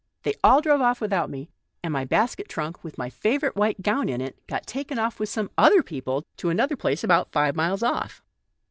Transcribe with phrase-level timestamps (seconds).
[0.23, 1.51] They all drove off without me,
[1.83, 5.29] and my basket trunk, with my favourite white gown in it, got taken off with
[5.29, 8.23] some other people to another place about five miles off.